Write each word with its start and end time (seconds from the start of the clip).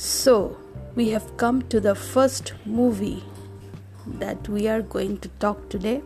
So, 0.00 0.56
we 0.94 1.08
have 1.10 1.36
come 1.38 1.62
to 1.70 1.80
the 1.80 1.96
first 1.96 2.52
movie 2.64 3.24
that 4.06 4.48
we 4.48 4.68
are 4.68 4.80
going 4.80 5.18
to 5.18 5.28
talk 5.40 5.68
today. 5.70 6.02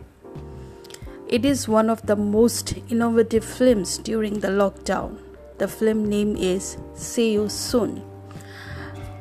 It 1.27 1.45
is 1.45 1.67
one 1.67 1.91
of 1.91 2.01
the 2.07 2.15
most 2.15 2.73
innovative 2.89 3.45
films 3.45 3.99
during 3.99 4.39
the 4.39 4.47
lockdown. 4.47 5.19
The 5.59 5.67
film 5.67 6.09
name 6.09 6.35
is 6.35 6.75
See 6.95 7.33
You 7.33 7.47
Soon. 7.49 8.01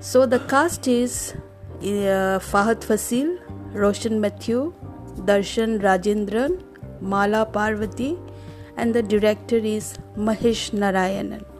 So, 0.00 0.24
the 0.24 0.38
cast 0.38 0.88
is 0.88 1.34
uh, 1.82 2.40
Fahadh 2.40 2.80
Faasil, 2.80 3.38
Roshan 3.74 4.22
Mathew, 4.22 4.72
Darshan 5.28 5.82
Rajendran, 5.82 6.62
Maala 7.02 7.44
Parvathi, 7.52 8.18
and 8.78 8.94
the 8.94 9.02
director 9.02 9.58
is 9.58 9.98
Mahesh 10.16 10.70
Narayanan. 10.70 11.51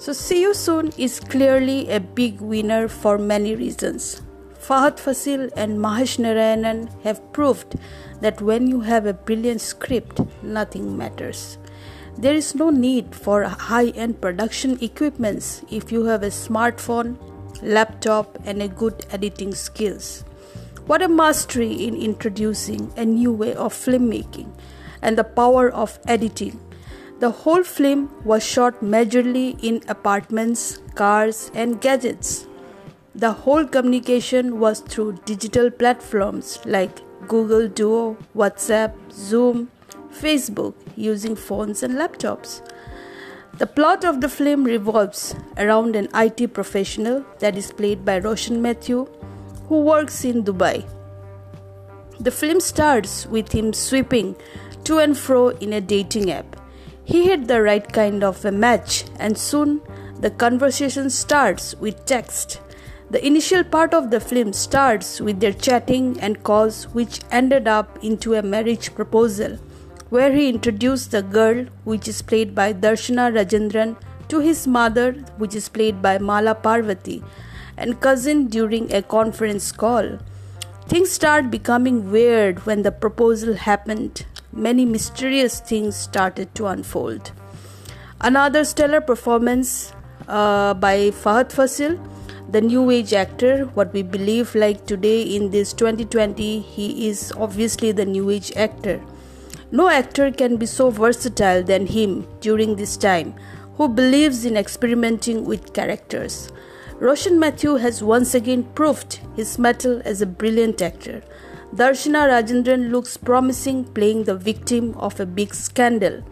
So, 0.00 0.12
See 0.12 0.42
You 0.42 0.54
Soon 0.54 0.92
is 0.96 1.18
clearly 1.18 1.90
a 1.90 1.98
big 1.98 2.40
winner 2.40 2.86
for 2.86 3.18
many 3.18 3.56
reasons. 3.56 4.22
Fahadh 4.54 5.00
Faasil 5.04 5.50
and 5.56 5.80
Mahesh 5.80 6.18
Narayanan 6.22 6.86
have 7.02 7.32
proved 7.32 7.74
that 8.20 8.40
when 8.40 8.68
you 8.68 8.82
have 8.82 9.06
a 9.06 9.12
brilliant 9.12 9.60
script, 9.60 10.20
nothing 10.40 10.96
matters. 10.96 11.58
There 12.16 12.34
is 12.34 12.54
no 12.54 12.70
need 12.70 13.12
for 13.12 13.42
high 13.42 13.88
end 13.88 14.20
production 14.20 14.78
equipments 14.80 15.64
if 15.68 15.90
you 15.90 16.04
have 16.04 16.22
a 16.22 16.30
smartphone, 16.30 17.18
laptop, 17.60 18.38
and 18.44 18.62
a 18.62 18.68
good 18.68 19.04
editing 19.10 19.52
skills. 19.52 20.22
What 20.86 21.02
a 21.02 21.08
mastery 21.08 21.72
in 21.72 21.96
introducing 21.96 22.92
a 22.96 23.04
new 23.04 23.32
way 23.32 23.52
of 23.54 23.74
filmmaking 23.74 24.52
and 25.02 25.18
the 25.18 25.24
power 25.24 25.68
of 25.68 25.98
editing 26.06 26.60
the 27.20 27.30
whole 27.30 27.64
film 27.64 28.08
was 28.24 28.44
shot 28.46 28.80
majorly 28.80 29.58
in 29.60 29.82
apartments, 29.88 30.78
cars, 30.94 31.50
and 31.52 31.80
gadgets. 31.80 32.46
The 33.12 33.32
whole 33.32 33.64
communication 33.66 34.60
was 34.60 34.80
through 34.80 35.18
digital 35.24 35.68
platforms 35.68 36.60
like 36.64 37.00
Google 37.26 37.66
Duo, 37.66 38.16
WhatsApp, 38.36 38.92
Zoom, 39.12 39.68
Facebook, 40.12 40.74
using 40.94 41.34
phones 41.34 41.82
and 41.82 41.94
laptops. 41.94 42.62
The 43.58 43.66
plot 43.66 44.04
of 44.04 44.20
the 44.20 44.28
film 44.28 44.62
revolves 44.62 45.34
around 45.56 45.96
an 45.96 46.06
IT 46.14 46.54
professional 46.54 47.24
that 47.40 47.56
is 47.56 47.72
played 47.72 48.04
by 48.04 48.20
Roshan 48.20 48.62
Mathew, 48.62 49.06
who 49.68 49.80
works 49.80 50.24
in 50.24 50.44
Dubai. 50.44 50.88
The 52.20 52.30
film 52.30 52.60
starts 52.60 53.26
with 53.26 53.50
him 53.50 53.72
sweeping 53.72 54.36
to 54.84 54.98
and 54.98 55.18
fro 55.18 55.48
in 55.48 55.72
a 55.72 55.80
dating 55.80 56.30
app. 56.30 56.54
He 57.08 57.24
hit 57.24 57.48
the 57.48 57.62
right 57.62 57.90
kind 57.90 58.22
of 58.22 58.44
a 58.44 58.52
match, 58.52 59.04
and 59.18 59.38
soon 59.38 59.80
the 60.20 60.30
conversation 60.30 61.08
starts 61.08 61.74
with 61.76 62.04
text. 62.04 62.60
The 63.08 63.26
initial 63.26 63.64
part 63.64 63.94
of 63.94 64.10
the 64.10 64.20
film 64.20 64.52
starts 64.52 65.18
with 65.18 65.40
their 65.40 65.54
chatting 65.54 66.20
and 66.20 66.42
calls, 66.42 66.84
which 66.88 67.20
ended 67.30 67.66
up 67.66 67.98
into 68.04 68.34
a 68.34 68.42
marriage 68.42 68.94
proposal, 68.94 69.56
where 70.10 70.34
he 70.34 70.50
introduced 70.50 71.10
the 71.10 71.22
girl, 71.22 71.64
which 71.84 72.08
is 72.08 72.20
played 72.20 72.54
by 72.54 72.74
Darshana 72.74 73.32
Rajendran, 73.32 73.96
to 74.28 74.40
his 74.40 74.66
mother, 74.66 75.12
which 75.38 75.54
is 75.54 75.70
played 75.70 76.02
by 76.02 76.18
Maala 76.18 76.60
Parvathi, 76.62 77.24
and 77.78 78.02
cousin 78.02 78.48
during 78.48 78.92
a 78.92 79.00
conference 79.00 79.72
call. 79.72 80.18
Things 80.86 81.10
start 81.10 81.50
becoming 81.50 82.10
weird 82.10 82.66
when 82.66 82.82
the 82.82 82.92
proposal 82.92 83.54
happened 83.54 84.26
many 84.52 84.84
mysterious 84.84 85.60
things 85.60 85.96
started 85.96 86.54
to 86.54 86.66
unfold. 86.66 87.32
Another 88.20 88.64
stellar 88.64 89.00
performance 89.00 89.92
uh, 90.26 90.74
by 90.74 91.10
Fahadh 91.10 91.50
Faasil, 91.50 91.98
the 92.50 92.60
new 92.60 92.90
age 92.90 93.12
actor, 93.12 93.66
what 93.74 93.92
we 93.92 94.02
believe 94.02 94.54
like 94.54 94.86
today 94.86 95.22
in 95.22 95.50
this 95.50 95.72
2020, 95.72 96.60
he 96.60 97.08
is 97.08 97.32
obviously 97.36 97.92
the 97.92 98.06
new 98.06 98.30
age 98.30 98.52
actor. 98.56 99.00
No 99.70 99.88
actor 99.88 100.30
can 100.32 100.56
be 100.56 100.64
so 100.64 100.90
versatile 100.90 101.62
than 101.62 101.86
him 101.86 102.26
during 102.40 102.76
this 102.76 102.96
time, 102.96 103.34
who 103.76 103.88
believes 103.88 104.44
in 104.46 104.56
experimenting 104.56 105.44
with 105.44 105.74
characters. 105.74 106.50
Roshan 107.00 107.38
Mathew 107.38 107.76
has 107.76 108.02
once 108.02 108.34
again 108.34 108.64
proved 108.74 109.20
his 109.36 109.56
mettle 109.56 110.02
as 110.04 110.20
a 110.20 110.26
brilliant 110.26 110.82
actor. 110.82 111.22
Darshana 111.72 112.26
Rajendran 112.28 112.90
looks 112.90 113.16
promising 113.16 113.84
playing 113.84 114.24
the 114.24 114.34
victim 114.34 114.94
of 114.96 115.20
a 115.20 115.26
big 115.26 115.54
scandal. 115.54 116.24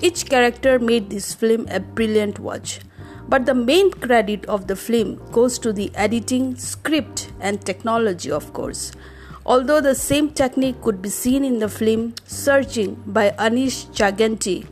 Each 0.00 0.24
character 0.24 0.78
made 0.78 1.10
this 1.10 1.34
film 1.34 1.66
a 1.68 1.78
brilliant 1.80 2.38
watch. 2.38 2.80
But 3.28 3.44
the 3.44 3.54
main 3.54 3.90
credit 3.90 4.46
of 4.46 4.66
the 4.66 4.76
film 4.76 5.20
goes 5.30 5.58
to 5.58 5.74
the 5.74 5.90
editing, 5.94 6.56
script, 6.56 7.30
and 7.38 7.60
technology, 7.60 8.30
of 8.30 8.54
course. 8.54 8.92
Although 9.44 9.82
the 9.82 9.94
same 9.94 10.30
technique 10.30 10.80
could 10.80 11.02
be 11.02 11.10
seen 11.10 11.44
in 11.44 11.58
the 11.58 11.68
film 11.68 12.14
Searching 12.24 12.94
by 13.06 13.32
Aneesh 13.32 13.88
Chaganty, 13.92 14.66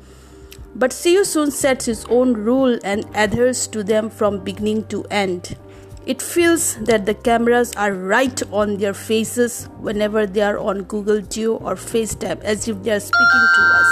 but 0.78 0.92
You 1.06 1.24
Soon 1.24 1.50
sets 1.50 1.86
his 1.86 2.04
own 2.04 2.34
rule 2.34 2.78
and 2.84 3.06
adheres 3.14 3.66
to 3.68 3.82
them 3.82 4.10
from 4.10 4.44
beginning 4.44 4.84
to 4.88 5.04
end. 5.10 5.56
It 6.04 6.20
feels 6.20 6.76
that 6.76 7.06
the 7.06 7.14
cameras 7.14 7.72
are 7.76 7.94
right 7.94 8.42
on 8.52 8.76
their 8.76 8.92
faces 8.92 9.70
whenever 9.80 10.26
they 10.26 10.42
are 10.42 10.58
on 10.58 10.82
Google 10.82 11.22
Duo 11.22 11.56
or 11.56 11.76
FaceTime 11.76 12.42
as 12.42 12.68
if 12.68 12.82
they 12.82 12.90
are 12.90 13.00
speaking 13.00 13.46
to 13.56 13.62
us. 13.62 13.86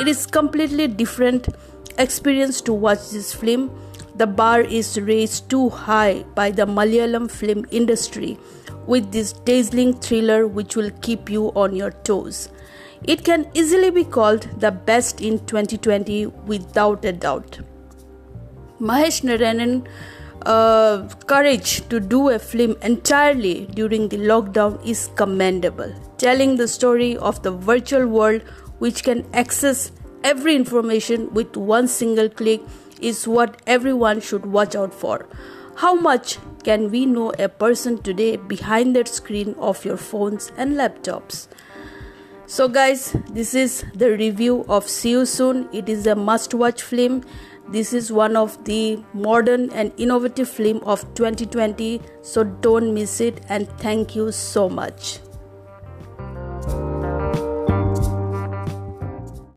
It 0.00 0.08
is 0.08 0.26
completely 0.26 0.88
different 0.88 1.48
experience 1.98 2.60
to 2.62 2.72
watch 2.72 3.10
this 3.10 3.32
film. 3.32 3.70
The 4.16 4.26
bar 4.26 4.62
is 4.62 5.00
raised 5.00 5.48
too 5.48 5.68
high 5.68 6.24
by 6.34 6.50
the 6.50 6.66
Malayalam 6.66 7.30
film 7.30 7.64
industry 7.70 8.36
with 8.88 9.12
this 9.12 9.32
dazzling 9.32 9.94
thriller 9.94 10.48
which 10.48 10.74
will 10.74 10.90
keep 11.00 11.30
you 11.30 11.52
on 11.54 11.76
your 11.76 11.92
toes. 11.92 12.48
It 13.04 13.24
can 13.24 13.48
easily 13.54 13.90
be 13.90 14.04
called 14.04 14.42
the 14.60 14.70
best 14.70 15.20
in 15.20 15.38
2020 15.46 16.26
without 16.26 17.04
a 17.04 17.12
doubt. 17.12 17.60
Mahesh 18.80 19.22
Narayanan 19.22 19.86
uh, 20.46 21.08
courage 21.26 21.88
to 21.88 22.00
do 22.00 22.28
a 22.30 22.38
film 22.38 22.76
entirely 22.82 23.66
during 23.74 24.08
the 24.08 24.18
lockdown 24.18 24.84
is 24.86 25.10
commendable. 25.16 25.92
Telling 26.16 26.56
the 26.56 26.68
story 26.68 27.16
of 27.16 27.42
the 27.42 27.50
virtual 27.50 28.06
world, 28.06 28.42
which 28.78 29.02
can 29.02 29.26
access 29.32 29.92
every 30.24 30.54
information 30.54 31.32
with 31.32 31.56
one 31.56 31.88
single 31.88 32.28
click, 32.28 32.60
is 33.00 33.26
what 33.28 33.60
everyone 33.66 34.20
should 34.20 34.46
watch 34.46 34.74
out 34.74 34.92
for. 34.92 35.26
How 35.76 35.94
much 35.94 36.38
can 36.64 36.90
we 36.90 37.06
know 37.06 37.32
a 37.38 37.48
person 37.48 38.02
today 38.02 38.36
behind 38.36 38.96
that 38.96 39.06
screen 39.06 39.54
of 39.58 39.84
your 39.84 39.96
phones 39.96 40.50
and 40.56 40.72
laptops? 40.72 41.46
So, 42.50 42.66
guys, 42.66 43.14
this 43.28 43.54
is 43.54 43.84
the 43.94 44.10
review 44.10 44.64
of 44.70 44.88
See 44.88 45.10
You 45.10 45.26
Soon. 45.26 45.68
It 45.70 45.86
is 45.90 46.06
a 46.06 46.14
must 46.14 46.54
watch 46.54 46.82
film. 46.82 47.22
This 47.68 47.92
is 47.92 48.10
one 48.10 48.36
of 48.36 48.64
the 48.64 49.04
modern 49.12 49.68
and 49.72 49.92
innovative 49.98 50.48
film 50.48 50.78
of 50.84 51.02
2020 51.14 52.00
so 52.22 52.44
don't 52.44 52.94
miss 52.94 53.20
it 53.20 53.44
and 53.50 53.68
thank 53.80 54.16
you 54.16 54.32
so 54.32 54.70
much 54.70 55.18